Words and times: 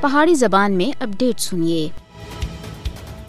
پہاڑی 0.00 0.34
زبان 0.34 0.72
میں 0.72 1.02
اپڈیٹ 1.02 1.40
سنیے۔ 1.40 1.88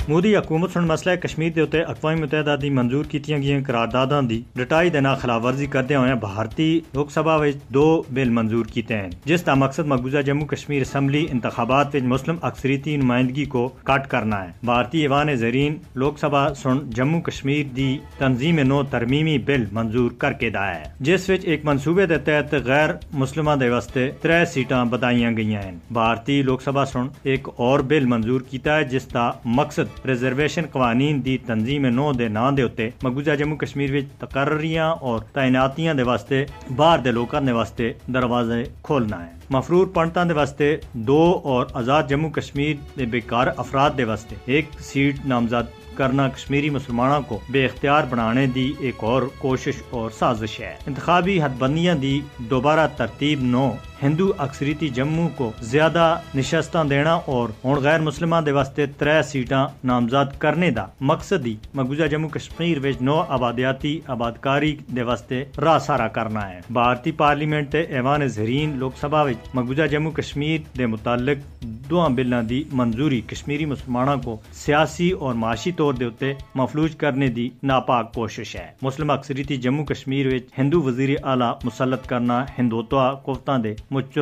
ਮੋਦੀ 0.10 0.36
ਹਕੂਮਤ 0.36 0.76
ਹੁਣ 0.78 0.86
ਮਸਲਾ 0.86 1.16
ਕਸ਼ਮੀਰ 1.16 1.54
ਦੇ 1.54 1.62
ਉੱਤੇ 1.62 1.84
ਅਕਵਾਮ 1.84 2.20
ਮੁਤਹਿਦਾ 2.20 2.56
ਦੀ 2.56 2.70
ਮਨਜ਼ੂਰ 2.70 3.08
ਕੀਤੀਆਂ 3.08 3.40
ਗਈਆਂ 3.40 3.62
ਕਰਾਰਦਾਦਾਂ 3.62 4.24
ਦੀ 4.24 4.44
ਡਟਾਈ 4.58 4.90
ਦੇ 4.90 5.02
ਨਾਲ 5.02 5.16
ਖਿਲਾਫਵਰਜ਼ੀ 5.16 5.68
ਕਰਦੇ 5.68 5.96
ਹੋਏ 5.96 6.14
ਭਾਰਤੀ 6.14 6.82
ਲੋਕ 6.96 7.12
ਸਭਾ 7.12 7.38
ਵਿੱਚ 7.38 7.58
ਦੋ 7.72 8.06
ਬਿੱਲ 8.14 8.32
ਮਨਜ਼ੂਰ 8.32 8.68
ਕੀਤੇ 8.74 8.98
ਹਨ 8.98 9.10
ਜਿਸ 9.26 9.42
ਦਾ 9.42 9.56
ਮਕਸਦ 9.56 9.86
ਮਕਬੂਜ਼ਾ 9.86 10.22
ਜੰਮੂ 10.22 10.46
ਕਸ਼ਮੀਰ 10.46 10.86
اسمبلی 10.86 11.24
انتخابات 11.36 11.90
ਵਿੱਚ 11.94 12.06
ਮੁਸਲਮ 12.06 12.38
ਅਕਸਰੀਤੀ 12.48 12.98
ਨੁਮਾਇੰਦਗੀ 12.98 13.46
ਕੋ 13.46 13.68
ਕੱਟ 13.86 14.08
ਕਰਨਾ 14.08 14.44
ਹੈ 14.44 14.54
ਭਾਰਤੀ 14.66 15.08
ایوان 15.08 15.30
زرین 15.38 15.76
لوک 16.02 16.18
سبھا 16.18 16.48
سن 16.62 16.80
جموں 16.98 17.22
کشمیر 17.22 17.76
دی 17.78 17.90
تنظیم 18.20 18.60
نو 18.68 18.82
ترمیمی 18.92 19.38
بل 19.46 19.66
منظور 19.72 20.12
کر 20.18 20.34
کے 20.34 20.50
دایا 20.50 20.76
ہے، 20.76 20.90
جس 21.00 21.30
وچ 21.30 21.46
ایک 21.46 21.66
منصوبے 21.66 22.06
دے 22.06 22.18
تحت 22.18 22.56
غیر 22.66 22.90
مسلمہ 23.14 23.52
دے 23.60 23.70
واسطے 23.70 24.10
ترے 24.22 24.46
سیٹاں 24.46 24.86
بتائیاں 24.86 25.32
گئیاں 25.38 25.62
ہیں۔ 25.62 25.72
بھارتی 25.94 26.42
لوک 26.42 26.62
سبھا 26.62 26.86
سن 26.86 27.08
ایک 27.24 27.50
اور 27.56 27.80
بل 27.80 28.06
منظور 28.06 28.42
کیتا 28.42 28.78
ہے، 28.78 28.84
جس 28.84 29.14
دا 29.14 29.30
مقصد 29.46 29.97
ਰਿਜ਼ਰਵੇਸ਼ਨ 30.06 30.66
ਕਾਨੂੰਨ 30.66 31.22
ਦੀ 31.22 31.38
ਤਨਜ਼ੀਮ 31.38 31.86
ਨੋ 31.86 32.14
ਦੇ 32.14 32.30
ਨਾਂ 32.30 32.52
ਦੇ 32.52 32.64
ਉੱਤੇ 32.64 32.92
ਮਕਬੂਜ਼ਾ 33.06 33.36
ਜੰਮੂ 33.36 33.56
ਕਸ਼ਮੀਰ 33.56 33.92
ਵਿੱਚ 33.92 34.08
ਤਕਰਰੀਆਂ 34.20 34.92
ਔਰ 34.92 35.20
ਤਾਇਨਾਤੀਆਂ 35.20 35.96
ਦੇ 35.96 36.04
ਵਾਸਤੇ 36.04 36.48
ਬਾਹਰ 36.72 37.00
ਦੇ 37.00 37.12
ਲੋਕਾਂ 37.12 37.42
ਦੇ 37.42 37.52
ਵਾਸਤੇ 37.52 37.96
ਦਰਵਾਜ਼ੇ 38.12 38.66
ਖੋਲਣਾ 38.84 39.26
ਹੈ 39.26 39.38
مفرور 39.58 39.86
پنڈتوں 39.86 40.26
دے 40.26 40.34
واسطے، 40.34 40.78
دو 41.10 41.32
اور 41.32 41.66
آزاد 41.74 42.04
جموں 42.10 42.30
کشمیر 42.30 42.76
دے 43.00 43.06
بیکار 43.06 43.48
افراد 43.58 43.90
دے 43.98 44.04
واسطے۔ 44.04 44.36
ایک 44.46 44.66
سیٹ 44.80 45.26
نامزد 45.26 45.98
کرنا 45.98 46.28
کشمیری 46.28 46.70
مسلمانوں 46.70 47.22
کو 47.22 47.40
بے 47.50 47.66
اختیار 47.66 48.04
بنانے 48.10 48.46
دی 48.46 48.74
ایک 48.80 49.04
اور 49.04 49.22
کوشش 49.22 49.82
اور 49.90 50.10
سازش 50.10 50.60
ہے۔ 50.60 50.76
انتخابی 50.88 51.42
حد 51.42 51.50
بندیاں 51.58 51.96
دی 51.96 52.22
دوبارہ 52.38 52.88
ترتیب 52.98 53.56
نو 53.56 53.74
ہندو 54.02 54.32
اکثریتی 54.38 54.88
جموں 54.96 55.28
کو 55.36 55.52
زیادہ 55.62 56.06
نشستاں 56.36 56.84
دینا 56.86 57.14
اور 57.34 57.50
ہن 57.64 57.80
غیر 57.84 58.00
مسلماں 58.00 58.42
دے 58.42 58.52
واسطے 58.52 58.86
ترے 58.98 59.22
سیٹاں 59.30 59.66
نامزد 59.84 60.38
کرنے 60.40 60.70
دا 60.72 60.86
مقصد 61.02 61.46
ہی 61.46 61.56
مقبوضہ 61.74 62.08
جموں 62.12 62.30
کشمیر 62.30 62.78
وچ 62.84 63.02
نو 63.02 63.16
آبادیاتی 63.38 64.00
آبادکاری 64.16 64.76
دے 64.96 65.04
واسطے 65.04 65.44
راہ 65.62 65.80
سارا 65.86 66.08
کرنا 66.18 66.48
ہے۔ 66.50 66.60
بھارتی 66.74 67.12
پارلیمنٹ 67.22 67.72
تے 67.72 67.82
ایوان 67.82 68.28
زہرین 68.28 68.78
لوک 68.80 68.98
سبھا 69.02 69.22
وچ 69.22 69.48
مقبوضہ 69.54 69.88
جموں 69.92 70.12
کشمیر 70.12 70.60
دے 70.78 70.86
متعلق 70.86 71.64
دوہاں 71.90 72.10
بلاں 72.16 72.42
دی 72.44 72.64
منظوری 72.72 73.22
کشمیری 73.28 73.66
مسلماناں 73.66 74.16
کو 74.24 74.36
سیاسی 74.54 75.10
اور 75.12 75.34
معاشی 75.34 75.72
طور 75.72 75.94
دے 75.94 76.06
اتے 76.06 76.32
مفلوج 76.56 76.96
کرنے 76.96 77.28
دی 77.28 77.50
ناپاک 77.64 78.14
کوشش 78.14 78.56
ہے۔ 78.56 78.68
مسلم 78.82 79.10
اکثریتی 79.12 79.58
جموں 79.58 79.86
کشمیر 79.86 80.28
وچ 80.28 80.44
ہندو 80.58 80.82
وزیر 80.84 81.10
اعلی 81.24 81.52
مسلط 81.64 82.08
کرنا 82.08 82.44
ہندوتوا 82.60 83.14
کوفتاں 83.26 83.58
دے 83.60 83.74
مجھ 83.92 84.18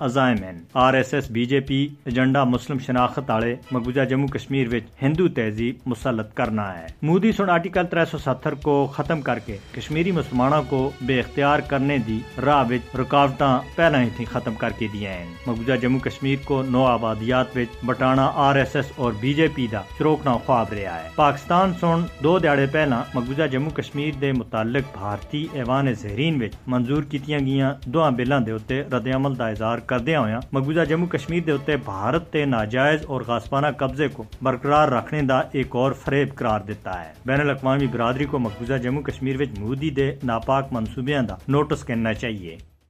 عزائم 0.00 0.42
ہیں۔ 0.42 0.52
R 0.74 0.94
S 0.94 1.14
S, 1.14 1.30
B 1.30 1.44
J 1.44 1.60
P, 1.60 1.88
agenda 2.04 2.44
مسلم 2.44 2.78
شناخت 2.78 3.30
آلے 3.30 3.54
مقبوضہ 3.70 4.04
جموں 4.04 4.28
کشمیر 4.28 4.68
وچ 4.68 4.84
ہندو 5.02 5.28
تہذیب 5.28 5.74
مسلط 5.86 6.34
کرنا 6.34 6.78
ہے۔ 6.78 6.86
مودی 7.02 7.32
سن 7.32 7.50
آرٹیکل 7.50 7.86
370 7.90 8.54
کو 8.62 8.86
ختم 8.86 9.20
کر 9.20 9.38
کے 9.38 9.56
کشمیری 9.72 10.12
مسلمانوں 10.12 10.62
کو 10.68 10.90
بے 11.00 11.18
اختیار 11.20 11.58
کرنے 11.58 11.98
دی 11.98 12.18
راہ 12.44 12.64
وچ 12.70 12.96
رکاوٹاں 12.96 13.58
پہلا 13.74 14.02
ہی 14.02 14.08
تھی 14.16 14.24
ختم 14.24 14.54
کر 14.54 14.70
کے 14.78 14.86
دیا 14.92 15.12
ہیں۔ 15.12 15.26
مقبوضہ 15.46 15.76
جموں 15.76 16.00
کشمیر 16.00 16.36
کو 16.44 16.62
نو 16.62 16.84
آبادیات 16.84 17.56
وچ 17.56 17.84
بٹانا 17.86 18.30
آر 18.34 18.56
ایس 18.56 18.76
ایس 18.76 18.92
اور 18.96 19.12
بی 19.20 19.32
جے 19.34 19.48
پی 19.54 19.66
دا 19.72 19.80
چروکنا 19.98 20.36
خواب 20.46 20.72
رہا 20.72 21.02
ہے۔ 21.02 21.08
پاکستان 21.16 21.72
سن 21.80 22.04
دو 22.22 22.38
دیہڑے 22.38 22.66
پہلا 22.72 23.02
مقبوضہ 23.14 23.46
جموں 23.52 23.70
کشمیر 23.70 24.18
دے 24.20 24.32
متعلق 24.32 24.96
بھارتی 24.98 25.46
ایوان 25.52 25.92
زہرین 25.94 26.42
وچ 26.42 26.54
منظور 26.66 27.02
کیتیاں 27.02 27.40
گیاں 27.40 27.72
دوہاں 27.86 28.10
بلاں 28.10 28.40
دے 28.40 28.50
اوتے 28.50 28.82
رد 28.92 29.05
عمل 29.12 29.38
دا 29.38 29.48
اظہار 29.48 29.78
کردی 29.78 30.16
ہوا 30.16 30.38
مقبوضہ 30.52 30.84
جموں 30.88 31.06
کشمی 31.06 31.40
بھارت 31.84 32.30
تے 32.32 32.44
ناجائز 32.44 33.04
اور 33.08 33.20
خاصانہ 33.20 33.66
قبضے 33.78 34.08
کو 34.08 34.24
برقرار 34.42 34.88
رکھنے 34.88 35.22
دا 35.22 35.38
ایک 35.52 35.76
اور 35.76 35.92
فریب 35.92 36.34
قرار 36.34 36.60
دیتا 36.60 37.04
ہے۔ 37.04 37.12
بین 37.26 37.40
الاقوامی 37.40 37.86
برادری 37.86 38.24
کو 38.24 38.38
مقبوضہ 38.38 38.78
جموں 38.82 39.02
کشمیر 39.02 39.36
مودی 39.58 39.90
دے 39.90 40.12
ناپاک 40.24 40.72
منصوبے 40.72 41.18
دا 41.28 41.34
نوٹس 41.48 41.84
کہنا 41.86 42.14
چاہیے۔ 42.14 42.56